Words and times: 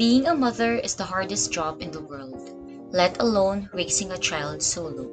Being 0.00 0.28
a 0.28 0.34
mother 0.34 0.76
is 0.76 0.94
the 0.94 1.04
hardest 1.04 1.52
job 1.52 1.82
in 1.82 1.90
the 1.90 2.00
world, 2.00 2.56
let 2.88 3.20
alone 3.20 3.68
raising 3.74 4.12
a 4.12 4.16
child 4.16 4.62
solo. 4.62 5.04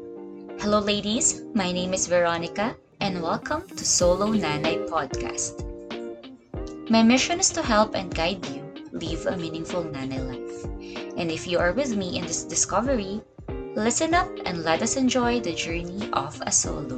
Hello, 0.64 0.80
ladies. 0.80 1.44
My 1.54 1.74
name 1.74 1.94
is 1.94 2.08
Veronica, 2.08 2.74
and 3.02 3.22
welcome 3.22 3.68
to 3.68 3.84
Solo 3.84 4.32
Nanay 4.32 4.88
Podcast. 4.88 5.60
My 6.90 7.04
mission 7.04 7.42
is 7.42 7.50
to 7.50 7.62
help 7.62 7.96
and 8.00 8.16
guide 8.16 8.40
you 8.48 8.64
live 8.94 9.28
a 9.28 9.36
meaningful 9.36 9.84
nanay 9.84 10.24
life. 10.24 10.64
And 11.20 11.30
if 11.36 11.46
you 11.46 11.60
are 11.60 11.74
with 11.74 11.92
me 11.98 12.16
in 12.16 12.24
this 12.24 12.46
discovery, 12.46 13.20
listen 13.76 14.14
up 14.14 14.32
and 14.46 14.64
let 14.64 14.82
us 14.82 14.96
enjoy 14.96 15.42
the 15.42 15.52
journey 15.52 16.08
of 16.14 16.40
a 16.48 16.52
solo. 16.52 16.96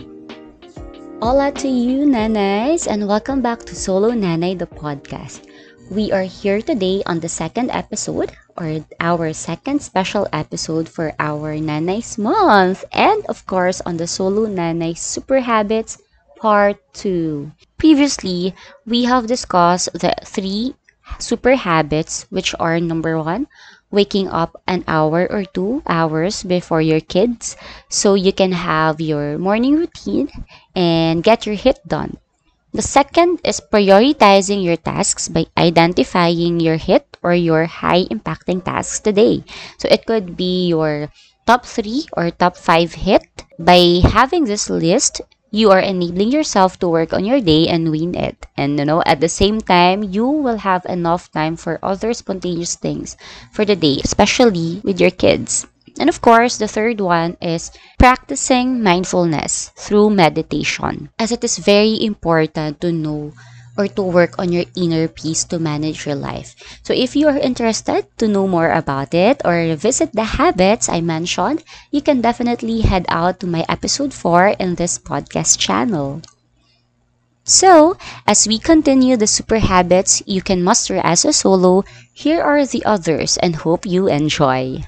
Hola 1.24 1.52
to 1.58 1.68
you, 1.68 2.06
nanays, 2.06 2.86
and 2.86 3.08
welcome 3.08 3.42
back 3.42 3.66
to 3.66 3.74
Solo 3.74 4.12
Nanay, 4.12 4.54
the 4.60 4.68
podcast. 4.68 5.49
We 5.90 6.12
are 6.12 6.24
here 6.24 6.62
today 6.62 7.02
on 7.06 7.20
the 7.20 7.28
second 7.28 7.72
episode, 7.72 8.32
or 8.56 8.86
our 9.00 9.34
second 9.34 9.82
special 9.82 10.28
episode 10.32 10.88
for 10.88 11.14
our 11.18 11.58
Nanays 11.58 12.16
month, 12.18 12.86
and 12.94 13.26
of 13.26 13.46
course 13.46 13.82
on 13.82 13.98
the 13.98 14.06
Solo 14.06 14.46
Nanay 14.46 14.96
Super 14.96 15.42
Habits 15.42 15.98
Part 16.38 16.78
2. 16.94 17.52
Previously, 17.78 18.54
we 18.86 19.06
have 19.06 19.26
discussed 19.26 19.90
the 19.94 20.14
three 20.24 20.76
super 21.18 21.56
habits, 21.56 22.28
which 22.30 22.54
are 22.60 22.80
number 22.80 23.18
one, 23.18 23.48
waking 23.90 24.30
up 24.30 24.62
an 24.68 24.84
hour 24.88 25.26
or 25.26 25.44
two 25.44 25.82
hours 25.88 26.44
before 26.44 26.82
your 26.82 27.02
kids 27.02 27.58
so 27.90 28.14
you 28.14 28.32
can 28.32 28.54
have 28.54 29.02
your 29.02 29.40
morning 29.40 29.76
routine 29.76 30.30
and 30.76 31.24
get 31.24 31.46
your 31.48 31.56
hit 31.56 31.82
done. 31.88 32.18
The 32.74 32.82
second 32.82 33.42
is 33.44 33.62
prioritizing 33.62 34.64
your 34.64 34.78
tasks 34.78 35.28
by 35.28 35.46
identifying 35.58 36.60
your 36.60 36.78
hit 36.78 37.18
or 37.22 37.34
your 37.34 37.66
high 37.66 38.06
impacting 38.06 38.64
tasks 38.64 39.00
today. 39.00 39.44
So 39.78 39.88
it 39.92 40.06
could 40.08 40.36
be 40.36 40.68
your 40.68 41.10
top 41.46 41.66
three 41.66 42.06
or 42.14 42.32
top 42.32 42.58
five 42.58 42.94
hit. 42.94 43.26
By 43.60 44.02
having 44.04 44.46
this 44.46 44.70
list, 44.70 45.22
you 45.52 45.72
are 45.72 45.80
enabling 45.80 46.32
yourself 46.32 46.80
to 46.80 46.88
work 46.90 47.14
on 47.14 47.26
your 47.26 47.42
day 47.42 47.68
and 47.68 47.92
win 47.92 48.16
it. 48.16 48.46
And 48.58 48.78
you 48.80 48.86
know, 48.86 49.04
at 49.06 49.20
the 49.20 49.30
same 49.30 49.62
time, 49.62 50.04
you 50.04 50.26
will 50.26 50.58
have 50.58 50.86
enough 50.86 51.32
time 51.32 51.56
for 51.56 51.80
other 51.84 52.14
spontaneous 52.14 52.76
things 52.76 53.18
for 53.52 53.66
the 53.66 53.76
day, 53.76 54.00
especially 54.04 54.82
with 54.84 55.00
your 55.00 55.12
kids. 55.12 55.66
And 56.00 56.10
of 56.10 56.22
course, 56.22 56.58
the 56.58 56.68
third 56.68 57.00
one 57.00 57.38
is 57.42 57.72
practicing 58.00 58.82
mindfulness 58.82 59.70
through 59.76 60.10
meditation, 60.10 61.10
as 61.20 61.32
it 61.32 61.44
is 61.44 61.60
very 61.60 62.02
important 62.02 62.82
to 62.82 62.92
know 62.92 63.34
or 63.78 63.88
to 63.88 64.02
work 64.04 64.36
on 64.40 64.52
your 64.52 64.66
inner 64.76 65.08
peace 65.08 65.46
to 65.46 65.60
manage 65.60 66.06
your 66.06 66.16
life. 66.16 66.56
So 66.84 66.94
if 66.94 67.16
you 67.16 67.28
are 67.28 67.38
interested 67.38 68.08
to 68.18 68.28
know 68.28 68.48
more 68.48 68.72
about 68.72 69.14
it 69.14 69.42
or 69.46 69.76
visit 69.76 70.12
the 70.12 70.36
habits 70.36 70.90
I 70.90 71.00
mentioned, 71.00 71.64
you 71.92 72.02
can 72.02 72.20
definitely 72.20 72.82
head 72.82 73.06
out 73.08 73.40
to 73.40 73.48
my 73.48 73.66
episode 73.70 74.14
4 74.14 74.60
in 74.60 74.76
this 74.76 75.00
podcast 75.00 75.60
channel. 75.60 76.22
So, 77.46 77.98
as 78.28 78.48
we 78.48 78.60
continue 78.60 79.18
the 79.18 79.28
super 79.28 79.60
habits 79.60 80.22
you 80.28 80.42
can 80.42 80.64
master 80.64 80.98
as 81.04 81.26
a 81.26 81.34
solo, 81.34 81.84
here 82.14 82.44
are 82.44 82.66
the 82.66 82.86
others 82.86 83.38
and 83.38 83.56
hope 83.56 83.86
you 83.86 84.08
enjoy. 84.08 84.84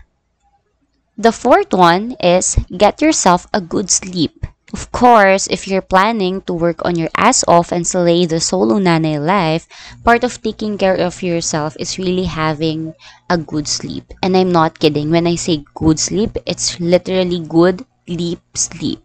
The 1.18 1.32
fourth 1.32 1.74
one 1.74 2.16
is 2.20 2.56
get 2.76 3.02
yourself 3.02 3.48
a 3.54 3.62
good 3.62 3.92
sleep. 3.92 4.48
Of 4.72 4.92
course, 4.92 5.48
if 5.52 5.68
you're 5.68 5.84
planning 5.84 6.42
to 6.48 6.54
work 6.54 6.80
on 6.86 6.96
your 6.96 7.12
ass 7.16 7.44
off 7.48 7.74
and 7.74 7.86
slay 7.86 8.26
the 8.26 8.40
solo 8.40 8.80
nanay 8.80 9.20
life, 9.20 9.68
part 10.04 10.24
of 10.24 10.42
taking 10.42 10.78
care 10.78 10.96
of 10.96 11.22
yourself 11.22 11.76
is 11.78 12.00
really 12.00 12.24
having 12.24 12.94
a 13.30 13.38
good 13.38 13.68
sleep. 13.68 14.14
And 14.24 14.36
I'm 14.38 14.52
not 14.52 14.80
kidding. 14.80 15.12
When 15.12 15.28
I 15.28 15.36
say 15.36 15.66
good 15.76 16.00
sleep, 16.00 16.38
it's 16.46 16.80
literally 16.80 17.40
good 17.44 17.86
sleep 18.08 18.40
sleep. 18.56 19.04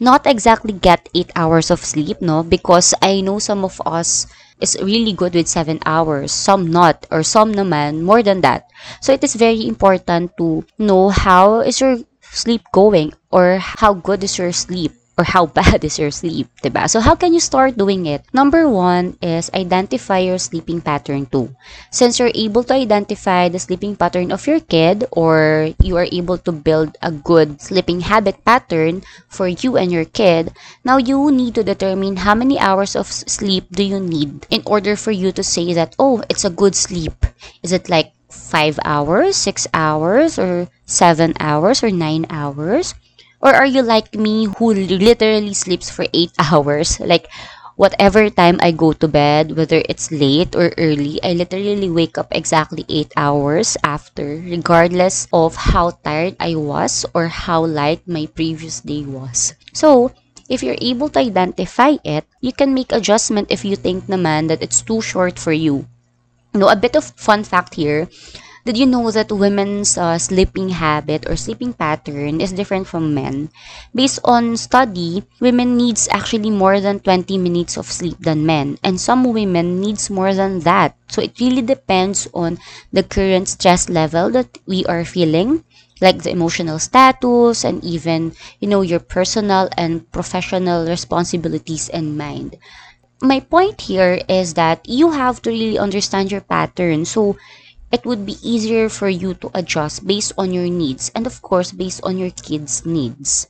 Not 0.00 0.26
exactly 0.26 0.72
get 0.72 1.08
8 1.14 1.32
hours 1.34 1.70
of 1.70 1.84
sleep, 1.84 2.20
no, 2.20 2.42
because 2.42 2.92
I 3.00 3.22
know 3.22 3.38
some 3.38 3.64
of 3.64 3.80
us 3.86 4.26
is 4.60 4.76
really 4.80 5.12
good 5.12 5.34
with 5.34 5.48
7 5.48 5.80
hours, 5.84 6.32
some 6.32 6.66
not, 6.66 7.06
or 7.10 7.22
some 7.22 7.52
naman 7.52 8.02
more 8.02 8.22
than 8.22 8.40
that. 8.40 8.68
So 9.00 9.12
it 9.12 9.24
is 9.24 9.34
very 9.34 9.66
important 9.66 10.36
to 10.38 10.64
know 10.78 11.08
how 11.10 11.60
is 11.60 11.80
your 11.80 11.98
sleep 12.20 12.62
going 12.72 13.12
or 13.30 13.58
how 13.60 13.94
good 13.94 14.24
is 14.24 14.38
your 14.38 14.52
sleep 14.52 14.92
or 15.18 15.24
how 15.24 15.46
bad 15.58 15.84
is 15.84 15.98
your 15.98 16.10
sleep, 16.10 16.48
diba? 16.62 16.88
So 16.88 17.00
how 17.00 17.14
can 17.14 17.32
you 17.32 17.40
start 17.40 17.76
doing 17.76 18.06
it? 18.06 18.24
Number 18.32 18.68
one 18.68 19.16
is 19.22 19.50
identify 19.54 20.18
your 20.18 20.38
sleeping 20.38 20.80
pattern 20.80 21.26
too. 21.26 21.54
Since 21.90 22.18
you're 22.18 22.34
able 22.34 22.64
to 22.64 22.74
identify 22.74 23.48
the 23.48 23.58
sleeping 23.58 23.96
pattern 23.96 24.30
of 24.32 24.46
your 24.46 24.60
kid 24.60 25.04
or 25.10 25.72
you 25.80 25.96
are 25.96 26.08
able 26.12 26.38
to 26.38 26.52
build 26.52 26.96
a 27.02 27.10
good 27.10 27.60
sleeping 27.60 28.00
habit 28.00 28.44
pattern 28.44 29.02
for 29.28 29.48
you 29.48 29.76
and 29.76 29.90
your 29.90 30.04
kid, 30.04 30.52
now 30.84 30.96
you 30.98 31.30
need 31.30 31.54
to 31.54 31.64
determine 31.64 32.16
how 32.16 32.34
many 32.34 32.58
hours 32.58 32.94
of 32.96 33.06
sleep 33.06 33.64
do 33.70 33.82
you 33.82 34.00
need 34.00 34.46
in 34.50 34.62
order 34.66 34.96
for 34.96 35.10
you 35.10 35.32
to 35.32 35.42
say 35.42 35.72
that, 35.74 35.94
oh, 35.98 36.22
it's 36.28 36.44
a 36.44 36.50
good 36.50 36.74
sleep. 36.74 37.26
Is 37.62 37.72
it 37.72 37.88
like 37.88 38.12
five 38.30 38.78
hours, 38.84 39.36
six 39.36 39.66
hours, 39.72 40.38
or 40.38 40.68
seven 40.86 41.34
hours, 41.40 41.82
or 41.82 41.90
nine 41.90 42.26
hours? 42.30 42.94
Or 43.40 43.54
are 43.54 43.66
you 43.66 43.82
like 43.82 44.14
me 44.14 44.46
who 44.46 44.74
literally 44.74 45.54
sleeps 45.54 45.90
for 45.90 46.06
8 46.12 46.32
hours? 46.38 47.00
Like, 47.00 47.28
whatever 47.76 48.28
time 48.30 48.58
I 48.60 48.72
go 48.72 48.92
to 48.92 49.08
bed, 49.08 49.56
whether 49.56 49.82
it's 49.88 50.10
late 50.10 50.56
or 50.56 50.72
early, 50.78 51.20
I 51.22 51.32
literally 51.32 51.90
wake 51.90 52.18
up 52.18 52.28
exactly 52.32 52.84
8 52.88 53.12
hours 53.16 53.76
after, 53.84 54.40
regardless 54.42 55.28
of 55.32 55.54
how 55.56 55.90
tired 56.02 56.36
I 56.40 56.56
was 56.56 57.04
or 57.14 57.28
how 57.28 57.64
light 57.64 58.06
my 58.08 58.26
previous 58.26 58.80
day 58.80 59.04
was. 59.04 59.54
So, 59.72 60.12
if 60.48 60.62
you're 60.62 60.80
able 60.80 61.08
to 61.10 61.20
identify 61.20 61.96
it, 62.04 62.24
you 62.40 62.52
can 62.52 62.72
make 62.74 62.92
adjustment 62.92 63.50
if 63.50 63.64
you 63.64 63.76
think 63.76 64.06
naman 64.06 64.48
that 64.48 64.62
it's 64.62 64.80
too 64.80 65.02
short 65.02 65.38
for 65.38 65.52
you. 65.52 65.86
You 66.54 66.60
know, 66.60 66.68
a 66.68 66.76
bit 66.76 66.96
of 66.96 67.04
fun 67.16 67.44
fact 67.44 67.74
here, 67.74 68.08
did 68.66 68.76
you 68.76 68.84
know 68.84 69.10
that 69.10 69.30
women's 69.30 69.96
uh, 69.96 70.18
sleeping 70.18 70.68
habit 70.70 71.24
or 71.30 71.36
sleeping 71.36 71.72
pattern 71.72 72.40
is 72.40 72.52
different 72.52 72.86
from 72.86 73.14
men? 73.14 73.48
Based 73.94 74.18
on 74.24 74.56
study, 74.58 75.22
women 75.40 75.76
needs 75.76 76.08
actually 76.10 76.50
more 76.50 76.80
than 76.80 77.00
20 77.00 77.38
minutes 77.38 77.78
of 77.78 77.86
sleep 77.86 78.18
than 78.18 78.44
men, 78.44 78.76
and 78.82 79.00
some 79.00 79.24
women 79.24 79.80
needs 79.80 80.10
more 80.10 80.34
than 80.34 80.60
that. 80.60 80.96
So 81.08 81.22
it 81.22 81.38
really 81.40 81.62
depends 81.62 82.28
on 82.34 82.58
the 82.92 83.02
current 83.04 83.48
stress 83.48 83.88
level 83.88 84.30
that 84.32 84.58
we 84.66 84.84
are 84.86 85.04
feeling 85.04 85.64
like 86.02 86.22
the 86.22 86.30
emotional 86.30 86.78
status 86.78 87.64
and 87.64 87.82
even 87.82 88.34
you 88.60 88.68
know 88.68 88.82
your 88.82 89.00
personal 89.00 89.70
and 89.78 90.10
professional 90.12 90.86
responsibilities 90.86 91.88
and 91.88 92.18
mind 92.18 92.58
my 93.22 93.40
point 93.40 93.80
here 93.80 94.20
is 94.28 94.54
that 94.54 94.86
you 94.88 95.10
have 95.10 95.40
to 95.42 95.50
really 95.50 95.78
understand 95.78 96.30
your 96.30 96.40
pattern 96.40 97.04
so 97.04 97.36
it 97.92 98.04
would 98.06 98.26
be 98.26 98.36
easier 98.42 98.88
for 98.88 99.08
you 99.08 99.34
to 99.34 99.50
adjust 99.54 100.06
based 100.06 100.32
on 100.38 100.52
your 100.52 100.68
needs 100.68 101.10
and 101.14 101.26
of 101.26 101.42
course 101.42 101.72
based 101.72 102.00
on 102.04 102.18
your 102.18 102.30
kids' 102.30 102.84
needs. 102.86 103.48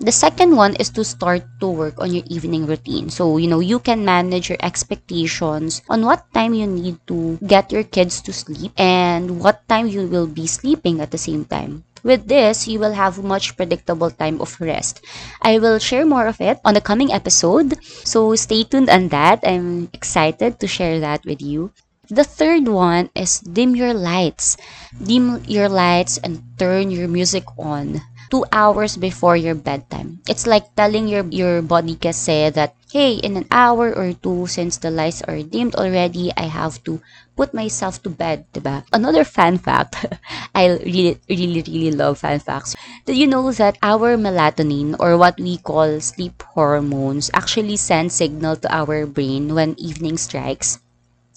The 0.00 0.12
second 0.12 0.56
one 0.56 0.76
is 0.76 0.88
to 0.96 1.04
start 1.04 1.44
to 1.60 1.68
work 1.68 2.00
on 2.00 2.14
your 2.14 2.24
evening 2.26 2.66
routine. 2.66 3.10
So, 3.10 3.36
you 3.36 3.46
know, 3.46 3.60
you 3.60 3.78
can 3.78 4.04
manage 4.04 4.48
your 4.48 4.58
expectations 4.62 5.82
on 5.90 6.06
what 6.06 6.24
time 6.32 6.54
you 6.54 6.66
need 6.66 6.98
to 7.08 7.38
get 7.46 7.70
your 7.70 7.84
kids 7.84 8.22
to 8.22 8.32
sleep 8.32 8.72
and 8.78 9.40
what 9.40 9.68
time 9.68 9.88
you 9.88 10.06
will 10.06 10.26
be 10.26 10.46
sleeping 10.46 11.00
at 11.00 11.10
the 11.10 11.18
same 11.18 11.44
time. 11.44 11.84
With 12.02 12.28
this, 12.28 12.66
you 12.66 12.78
will 12.80 12.94
have 12.94 13.22
much 13.22 13.56
predictable 13.56 14.10
time 14.10 14.40
of 14.40 14.58
rest. 14.58 15.04
I 15.42 15.58
will 15.58 15.78
share 15.78 16.06
more 16.06 16.26
of 16.26 16.40
it 16.40 16.58
on 16.64 16.72
the 16.72 16.80
coming 16.80 17.12
episode, 17.12 17.76
so 17.84 18.34
stay 18.36 18.64
tuned 18.64 18.88
on 18.88 19.08
that. 19.08 19.40
I'm 19.44 19.90
excited 19.92 20.60
to 20.60 20.66
share 20.66 20.98
that 21.00 21.24
with 21.26 21.42
you. 21.42 21.72
The 22.10 22.24
third 22.24 22.68
one 22.68 23.08
is 23.14 23.40
dim 23.40 23.74
your 23.74 23.94
lights. 23.94 24.58
Dim 25.02 25.42
your 25.46 25.68
lights 25.70 26.18
and 26.18 26.42
turn 26.58 26.90
your 26.90 27.08
music 27.08 27.44
on 27.56 28.02
two 28.30 28.44
hours 28.52 28.96
before 28.98 29.36
your 29.36 29.54
bedtime. 29.54 30.20
It's 30.28 30.46
like 30.46 30.74
telling 30.74 31.08
your, 31.08 31.24
your 31.30 31.62
body 31.62 31.94
kasi 31.94 32.50
that, 32.50 32.74
hey, 32.92 33.14
in 33.14 33.36
an 33.36 33.46
hour 33.50 33.94
or 33.96 34.12
two, 34.12 34.46
since 34.46 34.76
the 34.76 34.90
lights 34.90 35.22
are 35.22 35.42
dimmed 35.42 35.74
already, 35.76 36.30
I 36.36 36.50
have 36.50 36.82
to 36.84 37.00
put 37.36 37.54
myself 37.54 38.02
to 38.02 38.10
bed, 38.10 38.44
diba? 38.52 38.84
Another 38.92 39.24
fan 39.24 39.56
fact, 39.56 40.04
I 40.54 40.82
really, 40.82 41.18
really, 41.28 41.62
really 41.62 41.92
love 41.92 42.18
fan 42.18 42.40
facts. 42.40 42.74
Did 43.06 43.16
you 43.16 43.26
know 43.26 43.52
that 43.52 43.78
our 43.82 44.16
melatonin, 44.18 44.96
or 44.98 45.16
what 45.16 45.38
we 45.40 45.58
call 45.58 46.00
sleep 46.00 46.42
hormones, 46.42 47.30
actually 47.32 47.76
send 47.76 48.12
signal 48.12 48.56
to 48.56 48.68
our 48.74 49.06
brain 49.06 49.54
when 49.54 49.78
evening 49.78 50.18
strikes? 50.18 50.78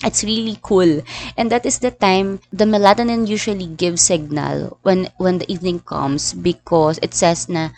It's 0.04 0.24
really 0.24 0.58
cool 0.62 1.02
and 1.38 1.52
that 1.52 1.66
is 1.66 1.80
the 1.80 1.92
time 1.92 2.40
the 2.52 2.66
melatonin 2.66 3.28
usually 3.28 3.68
gives 3.68 4.02
signal 4.02 4.78
when 4.84 5.08
when 5.18 5.38
the 5.40 5.50
evening 5.52 5.80
comes 5.80 6.34
because 6.34 7.00
it 7.02 7.14
says 7.14 7.48
na 7.50 7.70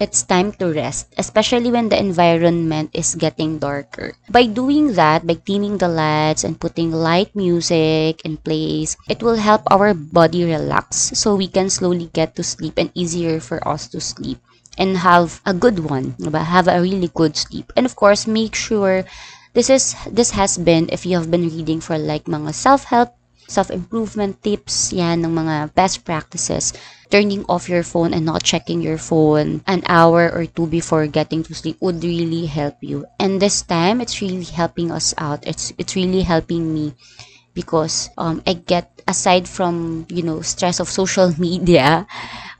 it's 0.00 0.22
time 0.24 0.50
to 0.58 0.66
rest, 0.72 1.06
especially 1.16 1.70
when 1.70 1.88
the 1.88 1.98
environment 1.98 2.90
is 2.92 3.14
getting 3.14 3.58
darker. 3.58 4.14
By 4.28 4.46
doing 4.46 4.94
that, 4.94 5.26
by 5.26 5.34
dimming 5.34 5.78
the 5.78 5.86
lights 5.88 6.42
and 6.42 6.58
putting 6.58 6.90
light 6.90 7.34
music 7.36 8.20
in 8.24 8.36
place, 8.38 8.96
it 9.08 9.22
will 9.22 9.36
help 9.36 9.62
our 9.70 9.94
body 9.94 10.44
relax 10.44 11.14
so 11.14 11.36
we 11.36 11.46
can 11.46 11.70
slowly 11.70 12.10
get 12.12 12.34
to 12.36 12.42
sleep 12.42 12.78
and 12.78 12.90
easier 12.94 13.38
for 13.38 13.62
us 13.66 13.86
to 13.94 14.00
sleep 14.00 14.38
and 14.76 14.96
have 14.98 15.40
a 15.46 15.54
good 15.54 15.78
one, 15.78 16.16
have 16.34 16.66
a 16.66 16.80
really 16.82 17.08
good 17.14 17.36
sleep. 17.36 17.72
And 17.76 17.86
of 17.86 17.94
course, 17.94 18.26
make 18.26 18.54
sure 18.56 19.04
this 19.52 19.68
is 19.70 19.94
this 20.10 20.32
has 20.32 20.56
been 20.56 20.88
if 20.92 21.04
you 21.04 21.16
have 21.16 21.30
been 21.30 21.48
reading 21.48 21.80
for 21.80 21.98
like 21.98 22.24
mga 22.24 22.54
self-help 22.54 23.14
self-improvement 23.52 24.40
tips, 24.40 24.96
yan, 24.96 25.20
ng 25.20 25.32
mga 25.36 25.76
best 25.76 26.08
practices. 26.08 26.72
Turning 27.12 27.44
off 27.44 27.68
your 27.68 27.84
phone 27.84 28.16
and 28.16 28.24
not 28.24 28.40
checking 28.40 28.80
your 28.80 28.96
phone 28.96 29.60
an 29.68 29.84
hour 29.84 30.32
or 30.32 30.48
two 30.48 30.64
before 30.64 31.04
getting 31.04 31.44
to 31.44 31.52
sleep 31.52 31.76
would 31.84 32.00
really 32.00 32.48
help 32.48 32.80
you. 32.80 33.04
And 33.20 33.36
this 33.36 33.60
time, 33.60 34.00
it's 34.00 34.24
really 34.24 34.48
helping 34.48 34.88
us 34.88 35.12
out. 35.20 35.44
It's, 35.44 35.76
it's 35.76 35.92
really 35.94 36.24
helping 36.24 36.72
me 36.72 36.96
because 37.52 38.08
um, 38.16 38.40
I 38.46 38.54
get, 38.56 38.88
aside 39.06 39.44
from, 39.44 40.06
you 40.08 40.24
know, 40.24 40.40
stress 40.40 40.80
of 40.80 40.88
social 40.88 41.28
media, 41.38 42.08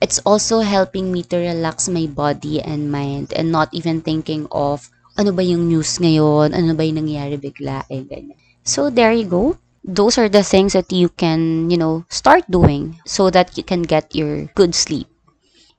it's 0.02 0.20
also 0.28 0.60
helping 0.60 1.10
me 1.10 1.22
to 1.32 1.40
relax 1.40 1.88
my 1.88 2.04
body 2.04 2.60
and 2.60 2.92
mind 2.92 3.32
and 3.32 3.50
not 3.50 3.72
even 3.72 4.02
thinking 4.02 4.46
of 4.52 4.90
ano 5.16 5.30
ba 5.32 5.42
yung 5.44 5.68
news 5.68 5.98
ngayon, 5.98 6.54
ano 6.54 6.72
ba 6.76 6.82
yung 6.84 7.04
nangyayari 7.04 7.36
bigla, 7.36 7.84
eh, 7.90 8.04
ganyan. 8.04 8.38
So, 8.62 8.88
there 8.88 9.12
you 9.12 9.26
go 9.26 9.58
those 9.84 10.18
are 10.18 10.28
the 10.28 10.42
things 10.42 10.72
that 10.72 10.90
you 10.92 11.08
can, 11.08 11.70
you 11.70 11.76
know, 11.76 12.04
start 12.08 12.46
doing 12.50 12.98
so 13.04 13.30
that 13.30 13.56
you 13.58 13.64
can 13.64 13.82
get 13.82 14.14
your 14.14 14.46
good 14.54 14.74
sleep. 14.74 15.06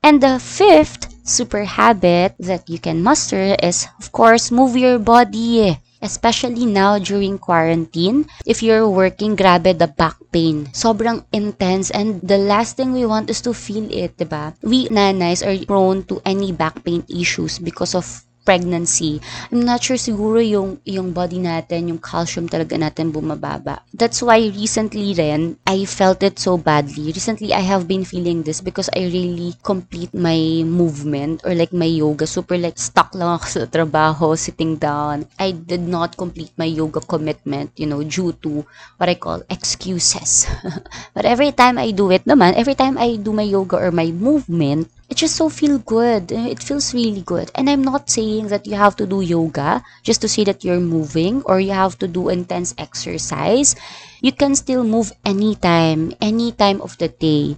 And 0.04 0.20
the 0.20 0.40
fifth 0.40 1.08
super 1.24 1.64
habit 1.64 2.36
that 2.40 2.68
you 2.70 2.80
can 2.80 3.02
master 3.02 3.56
is, 3.64 3.88
of 4.00 4.12
course, 4.12 4.52
move 4.52 4.76
your 4.76 5.00
body. 5.00 5.80
Especially 6.04 6.68
now 6.68 7.00
during 7.00 7.40
quarantine, 7.40 8.28
if 8.46 8.60
you're 8.60 8.90
working, 8.90 9.38
grabe 9.40 9.80
the 9.80 9.88
back 9.88 10.20
pain. 10.34 10.68
Sobrang 10.76 11.24
intense 11.32 11.96
and 11.96 12.20
the 12.20 12.36
last 12.36 12.76
thing 12.76 12.92
we 12.92 13.08
want 13.08 13.30
is 13.30 13.40
to 13.40 13.56
feel 13.56 13.88
it, 13.88 14.18
diba? 14.20 14.52
We 14.60 14.92
nanays 14.92 15.48
are 15.48 15.56
prone 15.64 16.04
to 16.12 16.20
any 16.28 16.52
back 16.52 16.84
pain 16.84 17.08
issues 17.08 17.56
because 17.56 17.96
of 17.96 18.04
pregnancy, 18.46 19.24
I'm 19.52 19.64
not 19.64 19.84
sure 19.84 19.98
siguro 19.98 20.44
yung, 20.44 20.80
yung 20.84 21.16
body 21.16 21.40
natin, 21.40 21.90
yung 21.90 22.00
calcium 22.04 22.48
talaga 22.52 22.76
natin 22.76 23.16
bumababa. 23.16 23.82
That's 23.96 24.22
why 24.22 24.52
recently 24.52 25.16
rin, 25.16 25.58
I 25.66 25.88
felt 25.88 26.22
it 26.22 26.38
so 26.38 26.60
badly. 26.60 27.16
Recently, 27.16 27.56
I 27.56 27.64
have 27.64 27.88
been 27.88 28.04
feeling 28.04 28.44
this 28.44 28.62
because 28.62 28.92
I 28.92 29.08
really 29.08 29.56
complete 29.64 30.14
my 30.14 30.64
movement 30.68 31.42
or 31.48 31.56
like 31.56 31.74
my 31.74 31.88
yoga. 31.88 32.28
Super 32.28 32.60
like 32.60 32.78
stuck 32.78 33.16
lang 33.16 33.40
ako 33.40 33.46
sa 33.48 33.60
trabaho, 33.66 34.36
sitting 34.38 34.76
down. 34.78 35.26
I 35.40 35.56
did 35.56 35.88
not 35.88 36.16
complete 36.20 36.52
my 36.60 36.68
yoga 36.68 37.02
commitment, 37.02 37.72
you 37.80 37.88
know, 37.88 38.04
due 38.04 38.36
to 38.44 38.68
what 39.00 39.10
I 39.10 39.16
call 39.16 39.42
excuses. 39.50 40.46
but 41.16 41.26
every 41.26 41.52
time 41.52 41.80
I 41.80 41.92
do 41.92 42.12
it 42.12 42.28
naman, 42.28 42.54
every 42.60 42.76
time 42.76 43.00
I 43.00 43.16
do 43.16 43.32
my 43.32 43.48
yoga 43.48 43.80
or 43.80 43.92
my 43.92 44.12
movement, 44.12 44.92
it 45.10 45.18
just 45.18 45.36
so 45.36 45.50
feel 45.50 45.78
good. 45.80 46.32
It 46.32 46.62
feels 46.64 46.94
really 46.94 47.22
good. 47.22 47.52
And 47.56 47.70
I'm 47.70 47.84
not 47.84 48.10
saying 48.10 48.48
that 48.48 48.66
you 48.66 48.76
have 48.76 48.96
to 48.98 49.06
do 49.06 49.22
yoga 49.22 49.84
just 50.04 50.22
to 50.22 50.28
see 50.28 50.44
that 50.46 50.64
you're 50.64 50.80
moving 50.80 51.44
or 51.44 51.60
you 51.60 51.72
have 51.72 51.98
to 52.00 52.08
do 52.08 52.30
intense 52.30 52.74
exercise. 52.78 53.76
You 54.22 54.32
can 54.32 54.56
still 54.56 54.84
move 54.84 55.12
anytime, 55.26 56.14
any 56.22 56.52
time 56.52 56.82
of 56.82 56.98
the 56.98 57.10
day. 57.10 57.58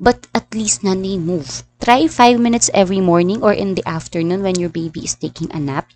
But 0.00 0.26
at 0.34 0.52
least 0.54 0.82
nanay 0.82 1.18
move. 1.18 1.64
Try 1.80 2.06
5 2.08 2.40
minutes 2.40 2.70
every 2.74 3.00
morning 3.00 3.42
or 3.42 3.52
in 3.52 3.74
the 3.74 3.86
afternoon 3.88 4.42
when 4.42 4.58
your 4.58 4.70
baby 4.70 5.04
is 5.04 5.14
taking 5.14 5.52
a 5.52 5.60
nap. 5.60 5.88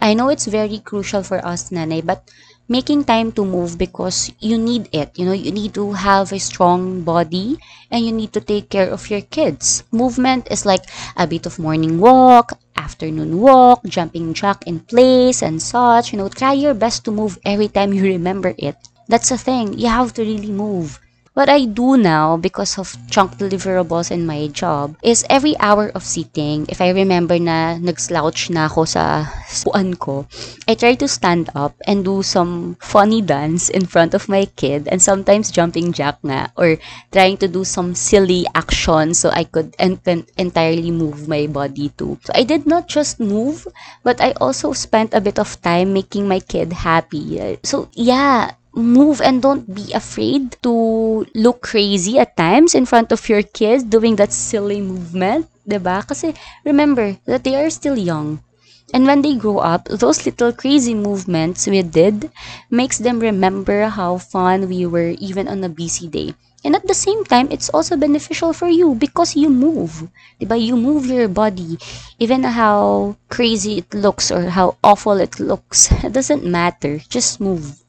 I 0.00 0.14
know 0.14 0.28
it's 0.28 0.46
very 0.46 0.78
crucial 0.78 1.22
for 1.22 1.44
us 1.44 1.70
nanay, 1.70 2.04
but 2.04 2.28
making 2.72 3.04
time 3.04 3.30
to 3.32 3.44
move 3.44 3.76
because 3.78 4.32
you 4.40 4.56
need 4.58 4.88
it. 4.92 5.12
You 5.18 5.26
know, 5.26 5.36
you 5.36 5.52
need 5.52 5.74
to 5.74 5.92
have 5.92 6.32
a 6.32 6.40
strong 6.40 7.02
body 7.02 7.58
and 7.90 8.04
you 8.06 8.12
need 8.12 8.32
to 8.32 8.40
take 8.40 8.70
care 8.70 8.88
of 8.90 9.10
your 9.10 9.20
kids. 9.20 9.84
Movement 9.92 10.48
is 10.50 10.64
like 10.64 10.84
a 11.16 11.26
bit 11.26 11.46
of 11.46 11.58
morning 11.58 12.00
walk, 12.00 12.58
afternoon 12.76 13.38
walk, 13.40 13.84
jumping 13.84 14.32
jack 14.34 14.66
in 14.66 14.80
place 14.80 15.42
and 15.42 15.60
such. 15.62 16.12
You 16.12 16.18
know, 16.18 16.28
try 16.30 16.54
your 16.54 16.74
best 16.74 17.04
to 17.04 17.10
move 17.12 17.38
every 17.44 17.68
time 17.68 17.92
you 17.92 18.04
remember 18.04 18.54
it. 18.58 18.76
That's 19.08 19.28
the 19.28 19.38
thing. 19.38 19.74
You 19.78 19.88
have 19.88 20.14
to 20.14 20.22
really 20.22 20.50
move. 20.52 21.01
What 21.32 21.48
I 21.48 21.64
do 21.64 21.96
now, 21.96 22.36
because 22.36 22.76
of 22.76 22.92
chunk 23.08 23.38
deliverables 23.40 24.10
in 24.10 24.26
my 24.26 24.48
job, 24.48 24.96
is 25.02 25.24
every 25.30 25.56
hour 25.58 25.88
of 25.94 26.04
sitting, 26.04 26.66
if 26.68 26.80
I 26.80 26.92
remember 26.92 27.38
na 27.40 27.80
nag-slouch 27.80 28.52
na 28.52 28.68
ako 28.68 28.84
sa 28.84 29.24
puan 29.64 29.96
ko, 29.96 30.28
I 30.68 30.76
try 30.76 30.92
to 31.00 31.08
stand 31.08 31.48
up 31.56 31.72
and 31.88 32.04
do 32.04 32.20
some 32.20 32.76
funny 32.84 33.24
dance 33.24 33.72
in 33.72 33.88
front 33.88 34.12
of 34.12 34.28
my 34.28 34.44
kid 34.60 34.92
and 34.92 35.00
sometimes 35.00 35.48
jumping 35.48 35.96
jack 35.96 36.20
nga 36.20 36.52
or 36.52 36.76
trying 37.16 37.40
to 37.40 37.48
do 37.48 37.64
some 37.64 37.96
silly 37.96 38.44
action 38.52 39.16
so 39.16 39.32
I 39.32 39.48
could 39.48 39.72
en- 39.80 40.04
entirely 40.36 40.92
move 40.92 41.32
my 41.32 41.48
body 41.48 41.96
too. 41.96 42.20
So 42.28 42.36
I 42.36 42.44
did 42.44 42.68
not 42.68 42.92
just 42.92 43.16
move, 43.20 43.64
but 44.04 44.20
I 44.20 44.36
also 44.36 44.76
spent 44.76 45.16
a 45.16 45.24
bit 45.24 45.40
of 45.40 45.56
time 45.64 45.96
making 45.96 46.28
my 46.28 46.44
kid 46.44 46.76
happy. 46.84 47.56
So 47.64 47.88
yeah, 47.96 48.52
move 48.74 49.20
and 49.20 49.42
don't 49.42 49.74
be 49.74 49.92
afraid 49.92 50.56
to 50.62 51.26
look 51.34 51.62
crazy 51.62 52.18
at 52.18 52.36
times 52.36 52.74
in 52.74 52.86
front 52.86 53.12
of 53.12 53.28
your 53.28 53.42
kids 53.42 53.84
doing 53.84 54.16
that 54.16 54.32
silly 54.32 54.80
movement, 54.80 55.46
ba? 55.66 56.04
Kasi 56.06 56.34
remember 56.64 57.16
that 57.26 57.44
they 57.44 57.54
are 57.56 57.70
still 57.70 57.96
young. 57.98 58.40
And 58.94 59.06
when 59.06 59.22
they 59.22 59.34
grow 59.36 59.58
up, 59.58 59.88
those 59.88 60.24
little 60.26 60.52
crazy 60.52 60.94
movements 60.94 61.66
we 61.66 61.82
did 61.82 62.30
makes 62.70 62.98
them 62.98 63.20
remember 63.20 63.88
how 63.88 64.18
fun 64.18 64.68
we 64.68 64.86
were 64.86 65.16
even 65.18 65.48
on 65.48 65.64
a 65.64 65.68
busy 65.68 66.08
day. 66.08 66.34
And 66.64 66.76
at 66.76 66.86
the 66.86 66.94
same 66.94 67.24
time, 67.24 67.48
it's 67.50 67.70
also 67.70 67.96
beneficial 67.96 68.52
for 68.52 68.68
you 68.68 68.94
because 68.94 69.34
you 69.34 69.50
move. 69.50 70.08
Diba? 70.40 70.60
You 70.60 70.76
move 70.76 71.06
your 71.06 71.28
body. 71.28 71.78
Even 72.20 72.44
how 72.44 73.16
crazy 73.28 73.78
it 73.78 73.92
looks 73.94 74.30
or 74.30 74.50
how 74.50 74.76
awful 74.84 75.18
it 75.18 75.40
looks, 75.40 75.90
it 76.04 76.12
doesn't 76.16 76.44
matter. 76.44 76.98
Just 77.08 77.40
move. 77.40 77.81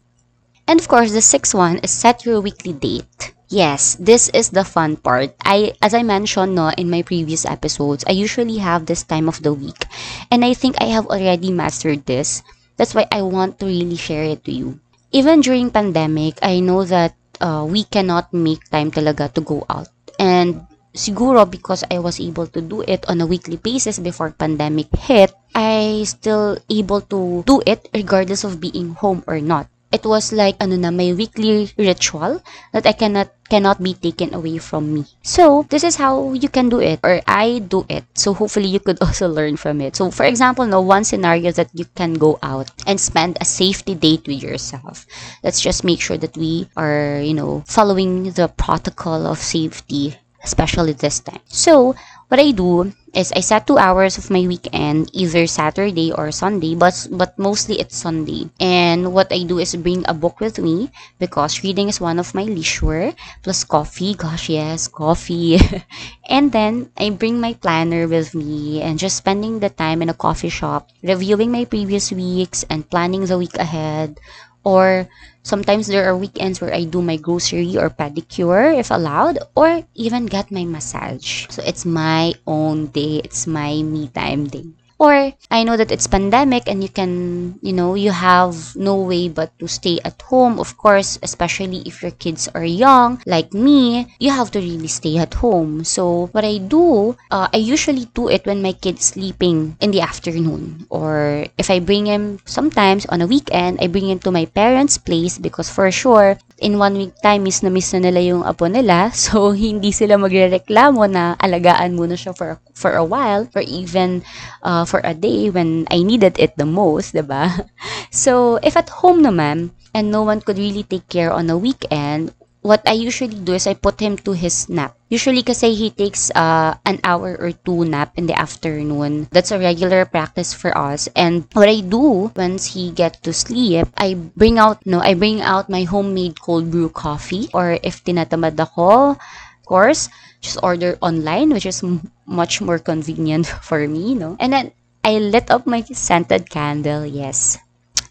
And 0.68 0.80
of 0.80 0.88
course, 0.88 1.12
the 1.12 1.21
sixth 1.21 1.54
one 1.54 1.77
is 1.80 1.92
set 1.92 2.25
your 2.25 2.39
weekly 2.42 2.74
date. 2.74 3.33
Yes, 3.54 3.94
this 4.00 4.30
is 4.33 4.50
the 4.50 4.63
fun 4.65 4.98
part. 4.98 5.36
I 5.45 5.77
as 5.77 5.94
I 5.94 6.01
mentioned 6.01 6.56
no 6.56 6.74
in 6.74 6.89
my 6.89 7.04
previous 7.04 7.45
episodes, 7.45 8.04
I 8.07 8.18
usually 8.18 8.57
have 8.57 8.88
this 8.88 9.04
time 9.04 9.30
of 9.30 9.44
the 9.44 9.54
week 9.54 9.86
and 10.31 10.42
I 10.42 10.56
think 10.57 10.81
I 10.81 10.89
have 10.89 11.06
already 11.06 11.51
mastered 11.51 12.07
this. 12.07 12.42
That's 12.77 12.95
why 12.95 13.06
I 13.12 13.21
want 13.21 13.60
to 13.60 13.69
really 13.69 14.00
share 14.00 14.24
it 14.24 14.44
to 14.45 14.51
you. 14.51 14.80
Even 15.12 15.42
during 15.45 15.69
pandemic, 15.69 16.39
I 16.42 16.62
know 16.65 16.81
that 16.86 17.13
uh, 17.38 17.68
we 17.69 17.83
cannot 17.83 18.34
make 18.34 18.65
time 18.74 18.89
talaga 18.89 19.29
to 19.38 19.41
go 19.46 19.62
out. 19.70 19.93
And 20.17 20.65
siguro 20.98 21.46
because 21.46 21.84
I 21.91 22.00
was 22.00 22.17
able 22.17 22.48
to 22.50 22.62
do 22.62 22.82
it 22.82 23.05
on 23.05 23.22
a 23.22 23.29
weekly 23.29 23.62
basis 23.62 24.00
before 24.00 24.34
pandemic 24.34 24.89
hit, 24.98 25.29
I 25.53 26.10
still 26.10 26.58
able 26.74 27.05
to 27.13 27.43
do 27.46 27.62
it 27.67 27.86
regardless 27.93 28.41
of 28.41 28.58
being 28.58 28.98
home 28.98 29.22
or 29.27 29.38
not 29.38 29.70
it 29.93 30.03
was 30.03 30.33
like 30.33 30.57
ano 30.57 30.75
na 30.75 30.89
my 30.89 31.13
weekly 31.13 31.69
ritual 31.77 32.41
that 32.73 32.89
I 32.89 32.97
cannot 32.97 33.29
cannot 33.53 33.77
be 33.77 33.93
taken 33.93 34.33
away 34.33 34.57
from 34.57 34.89
me. 34.89 35.05
So, 35.21 35.67
this 35.69 35.83
is 35.85 36.01
how 36.01 36.33
you 36.33 36.50
can 36.50 36.69
do 36.73 36.81
it 36.81 37.00
or 37.05 37.21
I 37.27 37.62
do 37.62 37.85
it. 37.88 38.01
So, 38.17 38.33
hopefully 38.33 38.65
you 38.67 38.79
could 38.79 38.97
also 39.05 39.29
learn 39.29 39.57
from 39.57 39.79
it. 39.79 39.95
So, 39.95 40.09
for 40.09 40.25
example, 40.25 40.65
no 40.65 40.81
one 40.81 41.03
scenario 41.03 41.51
that 41.53 41.69
you 41.73 41.85
can 41.93 42.17
go 42.17 42.39
out 42.41 42.73
and 42.88 43.00
spend 43.00 43.38
a 43.39 43.45
safety 43.45 43.93
date 43.93 44.25
with 44.25 44.41
yourself. 44.41 45.05
Let's 45.43 45.62
just 45.62 45.83
make 45.85 46.01
sure 46.01 46.17
that 46.17 46.35
we 46.35 46.67
are, 46.75 47.21
you 47.21 47.35
know, 47.38 47.63
following 47.67 48.33
the 48.33 48.47
protocol 48.50 49.27
of 49.27 49.38
safety 49.38 50.17
especially 50.43 50.93
this 50.93 51.19
time. 51.19 51.41
So, 51.47 51.95
what 52.27 52.39
I 52.39 52.51
do 52.51 52.91
is 53.13 53.31
I 53.35 53.41
set 53.41 53.67
two 53.67 53.77
hours 53.77 54.17
of 54.17 54.29
my 54.31 54.41
weekend, 54.47 55.09
either 55.13 55.45
Saturday 55.45 56.12
or 56.12 56.31
Sunday, 56.31 56.73
but 56.73 56.95
but 57.12 57.38
mostly 57.38 57.79
it's 57.79 57.95
Sunday. 57.95 58.50
And 58.59 59.13
what 59.13 59.29
I 59.31 59.43
do 59.43 59.59
is 59.59 59.75
bring 59.77 60.03
a 60.07 60.13
book 60.17 60.39
with 60.41 60.57
me 60.57 60.89
because 61.19 61.62
reading 61.63 61.89
is 61.89 62.01
one 62.01 62.17
of 62.17 62.33
my 62.33 62.43
leisure 62.43 63.13
plus 63.43 63.63
coffee. 63.63 64.15
Gosh, 64.15 64.50
yes, 64.50 64.88
coffee. 64.88 65.62
and 66.29 66.51
then 66.51 66.89
I 66.97 67.09
bring 67.12 67.39
my 67.39 67.53
planner 67.53 68.07
with 68.07 68.33
me 68.33 68.81
and 68.81 68.97
just 68.97 69.17
spending 69.17 69.59
the 69.59 69.69
time 69.69 70.01
in 70.01 70.09
a 70.09 70.17
coffee 70.17 70.50
shop, 70.50 70.89
reviewing 71.03 71.51
my 71.51 71.65
previous 71.65 72.12
weeks 72.12 72.65
and 72.69 72.89
planning 72.89 73.25
the 73.25 73.38
week 73.38 73.55
ahead 73.55 74.17
or 74.63 75.08
sometimes 75.43 75.88
there 75.88 76.05
are 76.05 76.15
weekends 76.17 76.62
where 76.62 76.74
I 76.74 76.84
do 76.86 77.01
my 77.01 77.17
grocery 77.17 77.77
or 77.77 77.89
pedicure 77.89 78.77
if 78.77 78.91
allowed, 78.91 79.39
or 79.55 79.84
even 79.96 80.25
get 80.25 80.51
my 80.51 80.65
massage. 80.65 81.48
So 81.50 81.63
it's 81.63 81.86
my 81.86 82.34
own 82.48 82.88
day, 82.88 83.22
it's 83.24 83.48
my 83.48 83.82
me 83.84 84.08
time 84.10 84.48
day. 84.48 84.65
Or 85.00 85.33
I 85.51 85.63
know 85.63 85.75
that 85.75 85.91
it's 85.91 86.07
pandemic 86.07 86.63
and 86.67 86.81
you 86.81 86.89
can, 86.89 87.59
you 87.62 87.73
know, 87.73 87.95
you 87.95 88.12
have 88.12 88.75
no 88.75 88.95
way 88.95 89.27
but 89.27 89.57
to 89.59 89.67
stay 89.67 90.00
at 90.05 90.21
home. 90.21 90.59
Of 90.59 90.77
course, 90.77 91.19
especially 91.21 91.83
if 91.85 92.01
your 92.01 92.12
kids 92.12 92.47
are 92.53 92.63
young, 92.63 93.21
like 93.25 93.53
me, 93.53 94.07
you 94.19 94.31
have 94.31 94.51
to 94.51 94.59
really 94.59 94.88
stay 94.88 95.17
at 95.17 95.33
home. 95.33 95.83
So 95.83 96.27
what 96.31 96.45
I 96.45 96.57
do, 96.57 97.17
uh, 97.31 97.47
I 97.53 97.57
usually 97.57 98.05
do 98.13 98.29
it 98.29 98.45
when 98.45 98.62
my 98.62 98.73
kid's 98.73 99.05
sleeping 99.05 99.77
in 99.81 99.91
the 99.91 100.01
afternoon. 100.01 100.85
Or 100.89 101.45
if 101.57 101.69
I 101.69 101.79
bring 101.79 102.05
him 102.05 102.39
sometimes 102.45 103.05
on 103.07 103.21
a 103.21 103.27
weekend, 103.27 103.79
I 103.81 103.88
bring 103.88 104.09
him 104.09 104.19
to 104.19 104.31
my 104.31 104.45
parents' 104.45 104.97
place 104.97 105.38
because 105.38 105.69
for 105.69 105.89
sure, 105.91 106.38
in 106.60 106.77
one 106.77 106.95
week 106.98 107.13
time, 107.22 107.43
miss 107.43 107.63
na 107.63 107.69
miss 107.69 107.93
na 107.93 108.03
nila 108.05 108.22
yung 108.22 108.43
apo 108.45 108.67
nila. 108.69 109.10
So, 109.24 109.51
hindi 109.55 109.91
sila 109.91 110.19
magre-reklamo 110.19 111.05
na 111.10 111.33
alagaan 111.39 111.98
muna 111.98 112.13
siya 112.13 112.36
for, 112.36 112.60
for 112.74 112.93
a 112.98 113.05
while 113.05 113.48
or 113.55 113.63
even 113.63 114.22
uh, 114.62 114.86
for 114.86 115.01
a 115.03 115.13
day 115.13 115.50
when 115.50 115.88
I 115.89 116.03
needed 116.03 116.38
it 116.38 116.57
the 116.57 116.67
most, 116.67 117.15
ba? 117.27 117.50
So, 118.13 118.60
if 118.62 118.77
at 118.77 118.89
home 119.03 119.24
naman, 119.25 119.74
and 119.93 120.10
no 120.10 120.24
one 120.25 120.41
could 120.41 120.57
really 120.57 120.83
take 120.83 121.07
care 121.10 121.31
on 121.31 121.50
a 121.50 121.57
weekend, 121.57 122.33
what 122.63 122.81
I 122.88 122.93
usually 122.93 123.36
do 123.36 123.53
is 123.53 123.67
I 123.67 123.75
put 123.75 124.00
him 124.00 124.17
to 124.25 124.33
his 124.33 124.69
nap. 124.69 124.95
Usually 125.13 125.46
kasi 125.46 125.77
he 125.77 125.93
takes 125.93 126.34
uh, 126.34 126.74
an 126.89 126.98
hour 127.05 127.38
or 127.38 127.53
two 127.53 127.86
nap 127.86 128.17
in 128.17 128.25
the 128.25 128.34
afternoon. 128.34 129.29
That's 129.29 129.53
a 129.53 129.62
regular 129.62 130.10
practice 130.10 130.58
for 130.58 130.74
us. 130.74 131.05
And 131.13 131.46
what 131.53 131.70
I 131.70 131.86
do 131.86 132.34
once 132.34 132.74
he 132.74 132.89
get 132.89 133.22
to 133.22 133.29
sleep, 133.29 133.86
I 133.93 134.17
bring 134.17 134.58
out, 134.58 134.82
no, 134.89 135.05
I 135.05 135.13
bring 135.13 135.46
out 135.46 135.70
my 135.70 135.86
homemade 135.86 136.41
cold 136.41 136.74
brew 136.74 136.89
coffee. 136.89 137.46
Or 137.53 137.77
if 137.86 138.01
tinatamad 138.01 138.58
ako, 138.58 139.13
of 139.13 139.65
course, 139.70 140.10
just 140.41 140.58
order 140.65 140.98
online, 140.98 141.53
which 141.53 141.70
is 141.70 141.86
m- 141.86 142.10
much 142.25 142.58
more 142.58 142.82
convenient 142.82 143.46
for 143.62 143.86
me, 143.86 144.17
no? 144.17 144.34
And 144.41 144.50
then 144.50 144.72
I 145.05 145.22
lit 145.22 145.53
up 145.53 145.70
my 145.70 145.86
scented 145.93 146.50
candle. 146.50 147.05
Yes, 147.05 147.62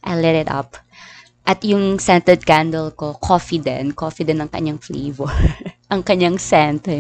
I 0.06 0.14
lit 0.14 0.38
it 0.38 0.46
up. 0.46 0.78
At 1.42 1.66
yung 1.66 1.98
scented 1.98 2.46
candle 2.46 2.94
ko, 2.94 3.18
coffee 3.18 3.58
din. 3.58 3.90
Coffee 3.92 4.22
din 4.22 4.38
ang 4.38 4.50
kanyang 4.50 4.78
flavor. 4.78 5.30
ang 5.92 6.00
kanyang 6.00 6.40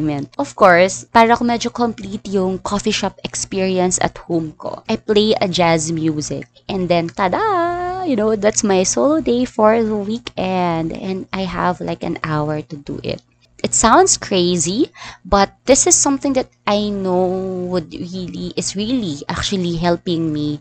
meant. 0.04 0.28
Of 0.36 0.52
course, 0.52 1.08
para 1.08 1.32
ko 1.32 1.48
medyo 1.48 1.72
complete 1.72 2.28
yung 2.28 2.60
coffee 2.60 2.92
shop 2.92 3.16
experience 3.24 3.96
at 4.02 4.18
home 4.28 4.52
ko, 4.60 4.84
I 4.84 5.00
play 5.00 5.32
a 5.40 5.48
jazz 5.48 5.88
music. 5.88 6.44
And 6.68 6.92
then, 6.92 7.08
tada! 7.08 8.04
You 8.04 8.20
know, 8.20 8.36
that's 8.36 8.60
my 8.60 8.82
solo 8.82 9.24
day 9.24 9.46
for 9.46 9.80
the 9.80 9.96
weekend. 9.96 10.92
And 10.92 11.24
I 11.32 11.48
have 11.48 11.80
like 11.80 12.02
an 12.04 12.18
hour 12.20 12.60
to 12.60 12.76
do 12.76 13.00
it. 13.00 13.22
It 13.62 13.72
sounds 13.72 14.18
crazy, 14.18 14.90
but 15.24 15.54
this 15.70 15.86
is 15.86 15.94
something 15.94 16.34
that 16.34 16.50
I 16.66 16.90
know 16.90 17.30
would 17.70 17.94
really, 17.94 18.50
is 18.58 18.74
really 18.74 19.22
actually 19.30 19.78
helping 19.78 20.34
me 20.34 20.60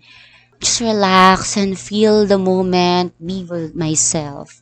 just 0.62 0.80
relax 0.82 1.58
and 1.58 1.78
feel 1.78 2.26
the 2.26 2.38
moment, 2.38 3.14
be 3.26 3.44
with 3.44 3.76
myself. 3.76 4.62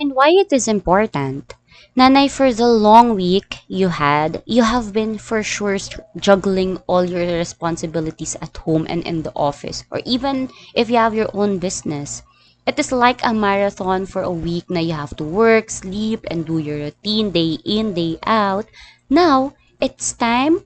And 0.00 0.12
why 0.14 0.28
it 0.36 0.52
is 0.52 0.68
important? 0.68 1.54
Nanay, 1.96 2.30
for 2.30 2.52
the 2.52 2.68
long 2.68 3.14
week 3.14 3.58
you 3.68 3.88
had, 3.88 4.42
you 4.46 4.62
have 4.62 4.92
been 4.92 5.18
for 5.18 5.42
sure 5.42 5.78
juggling 6.18 6.76
all 6.86 7.04
your 7.04 7.24
responsibilities 7.38 8.36
at 8.42 8.56
home 8.58 8.86
and 8.88 9.02
in 9.04 9.22
the 9.22 9.32
office, 9.36 9.84
or 9.90 10.00
even 10.04 10.50
if 10.74 10.90
you 10.90 10.96
have 10.96 11.14
your 11.14 11.30
own 11.34 11.58
business. 11.58 12.22
It 12.66 12.78
is 12.78 12.92
like 12.92 13.20
a 13.24 13.34
marathon 13.34 14.06
for 14.06 14.22
a 14.22 14.30
week 14.30 14.70
na 14.70 14.80
you 14.80 14.92
have 14.94 15.16
to 15.16 15.24
work, 15.24 15.70
sleep, 15.70 16.24
and 16.30 16.46
do 16.46 16.58
your 16.58 16.78
routine 16.78 17.30
day 17.32 17.58
in, 17.64 17.94
day 17.94 18.18
out. 18.24 18.66
Now, 19.10 19.54
it's 19.80 20.12
time 20.12 20.60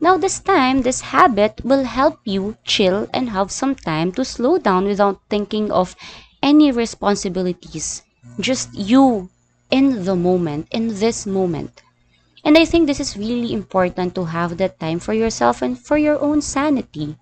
now, 0.00 0.16
this 0.16 0.40
time, 0.40 0.80
this 0.80 1.02
habit 1.02 1.60
will 1.62 1.84
help 1.84 2.20
you 2.24 2.56
chill 2.64 3.06
and 3.12 3.28
have 3.28 3.50
some 3.50 3.74
time 3.74 4.12
to 4.12 4.24
slow 4.24 4.56
down 4.56 4.86
without 4.86 5.20
thinking 5.28 5.70
of 5.70 5.94
any 6.42 6.72
responsibilities. 6.72 8.02
Just 8.40 8.72
you 8.74 9.28
in 9.70 10.04
the 10.04 10.16
moment, 10.16 10.68
in 10.70 10.88
this 10.88 11.26
moment. 11.26 11.82
And 12.42 12.56
I 12.56 12.64
think 12.64 12.86
this 12.86 13.00
is 13.00 13.16
really 13.16 13.52
important 13.52 14.14
to 14.14 14.24
have 14.24 14.56
that 14.56 14.80
time 14.80 15.00
for 15.00 15.12
yourself 15.12 15.60
and 15.60 15.78
for 15.78 15.98
your 15.98 16.18
own 16.18 16.40
sanity. 16.40 17.16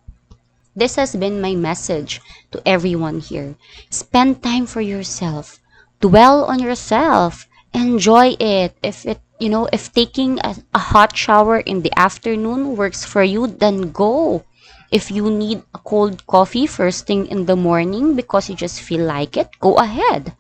This 0.76 0.94
has 0.94 1.16
been 1.16 1.40
my 1.40 1.56
message 1.56 2.20
to 2.52 2.62
everyone 2.64 3.18
here. 3.18 3.56
Spend 3.90 4.40
time 4.44 4.66
for 4.66 4.80
yourself. 4.80 5.58
Dwell 6.00 6.44
on 6.44 6.60
yourself. 6.60 7.48
Enjoy 7.74 8.36
it. 8.38 8.76
If 8.84 9.04
it 9.04 9.18
you 9.40 9.48
know, 9.48 9.68
if 9.72 9.92
taking 9.92 10.38
a, 10.40 10.56
a 10.74 10.78
hot 10.78 11.16
shower 11.16 11.58
in 11.58 11.82
the 11.82 11.92
afternoon 11.98 12.76
works 12.76 13.04
for 13.04 13.22
you, 13.22 13.46
then 13.46 13.92
go. 13.92 14.44
If 14.90 15.10
you 15.10 15.30
need 15.30 15.62
a 15.74 15.78
cold 15.78 16.26
coffee 16.26 16.66
first 16.66 17.06
thing 17.06 17.26
in 17.26 17.46
the 17.46 17.56
morning 17.56 18.16
because 18.16 18.48
you 18.48 18.56
just 18.56 18.80
feel 18.80 19.04
like 19.04 19.36
it, 19.36 19.48
go 19.60 19.74
ahead. 19.74 20.34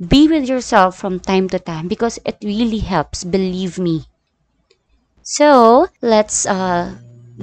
Be 0.00 0.28
with 0.28 0.48
yourself 0.48 0.96
from 0.96 1.20
time 1.20 1.48
to 1.50 1.58
time 1.58 1.88
because 1.88 2.18
it 2.24 2.38
really 2.42 2.78
helps, 2.78 3.22
believe 3.24 3.78
me. 3.78 4.06
So, 5.22 5.88
let's 6.00 6.46
uh, 6.46 6.96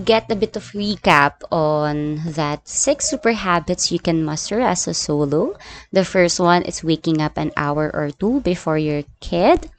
get 0.04 0.32
a 0.32 0.36
bit 0.36 0.56
of 0.56 0.72
recap 0.74 1.42
on 1.52 2.22
that 2.34 2.68
six 2.68 3.10
super 3.10 3.32
habits 3.32 3.92
you 3.92 4.00
can 4.00 4.26
master 4.26 4.60
as 4.60 4.88
a 4.88 4.94
solo. 4.94 5.56
The 5.92 6.04
first 6.04 6.40
one 6.40 6.64
is 6.64 6.84
waking 6.84 7.22
up 7.22 7.38
an 7.38 7.52
hour 7.56 7.90
or 7.94 8.12
two 8.12 8.42
before 8.42 8.78
your 8.78 9.04
kid. 9.22 9.70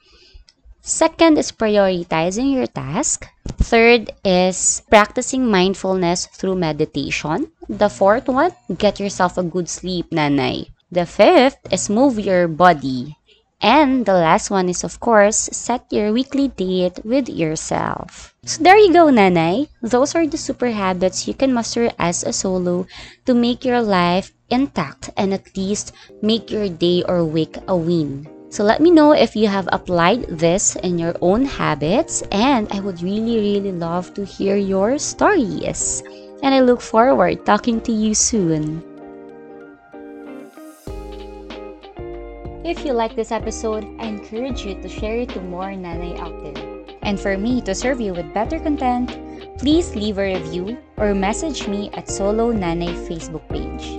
Second 0.81 1.37
is 1.37 1.51
prioritizing 1.51 2.53
your 2.53 2.65
task. 2.65 3.29
Third 3.61 4.09
is 4.25 4.81
practicing 4.89 5.45
mindfulness 5.45 6.25
through 6.25 6.55
meditation. 6.55 7.51
The 7.69 7.89
fourth 7.89 8.27
one, 8.27 8.51
get 8.77 8.99
yourself 8.99 9.37
a 9.37 9.43
good 9.43 9.69
sleep, 9.69 10.09
nanay. 10.09 10.73
The 10.91 11.05
fifth 11.05 11.61
is 11.71 11.89
move 11.89 12.19
your 12.19 12.47
body. 12.47 13.15
And 13.61 14.07
the 14.07 14.17
last 14.17 14.49
one 14.49 14.69
is, 14.69 14.83
of 14.83 14.99
course, 14.99 15.37
set 15.53 15.85
your 15.93 16.11
weekly 16.11 16.47
date 16.49 17.05
with 17.05 17.29
yourself. 17.29 18.33
So 18.43 18.63
there 18.63 18.77
you 18.77 18.91
go, 18.91 19.13
Nanay. 19.13 19.69
Those 19.83 20.15
are 20.15 20.25
the 20.25 20.37
super 20.41 20.71
habits 20.71 21.27
you 21.27 21.35
can 21.35 21.53
master 21.53 21.91
as 21.99 22.23
a 22.23 22.33
solo 22.33 22.87
to 23.27 23.35
make 23.35 23.63
your 23.63 23.83
life 23.83 24.33
intact 24.49 25.11
and 25.15 25.31
at 25.31 25.55
least 25.55 25.93
make 26.23 26.49
your 26.49 26.69
day 26.69 27.03
or 27.07 27.23
week 27.23 27.55
a 27.67 27.77
win. 27.77 28.25
So 28.51 28.67
let 28.67 28.83
me 28.83 28.91
know 28.91 29.13
if 29.13 29.33
you 29.33 29.47
have 29.47 29.69
applied 29.71 30.27
this 30.27 30.75
in 30.83 30.99
your 30.99 31.15
own 31.21 31.45
habits, 31.45 32.21
and 32.35 32.67
I 32.75 32.81
would 32.81 33.01
really, 33.01 33.39
really 33.39 33.71
love 33.71 34.13
to 34.15 34.25
hear 34.25 34.57
your 34.57 34.99
stories. 34.99 36.03
And 36.43 36.53
I 36.53 36.59
look 36.59 36.81
forward 36.81 37.45
talking 37.45 37.79
to 37.87 37.93
you 37.93 38.13
soon. 38.13 38.83
If 42.67 42.83
you 42.83 42.91
like 42.91 43.15
this 43.15 43.31
episode, 43.31 43.87
I 44.03 44.11
encourage 44.11 44.65
you 44.67 44.75
to 44.83 44.89
share 44.89 45.15
it 45.15 45.29
to 45.29 45.39
more 45.39 45.71
Nanay 45.71 46.19
out 46.19 46.35
there. 46.43 46.59
And 47.03 47.17
for 47.17 47.37
me 47.37 47.61
to 47.61 47.73
serve 47.73 48.01
you 48.01 48.11
with 48.11 48.33
better 48.33 48.59
content, 48.59 49.15
please 49.59 49.95
leave 49.95 50.19
a 50.19 50.35
review 50.35 50.77
or 50.97 51.15
message 51.15 51.69
me 51.71 51.89
at 51.93 52.11
Solo 52.11 52.51
Nanay 52.51 52.91
Facebook 53.07 53.47
page. 53.47 53.95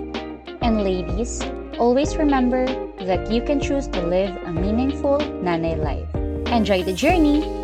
And 0.60 0.84
ladies, 0.84 1.40
Always 1.78 2.16
remember 2.16 2.66
that 3.04 3.30
you 3.30 3.42
can 3.42 3.60
choose 3.60 3.88
to 3.88 4.02
live 4.02 4.36
a 4.44 4.52
meaningful 4.52 5.18
nanay 5.18 5.76
life. 5.76 6.08
Enjoy 6.52 6.82
the 6.82 6.92
journey! 6.92 7.61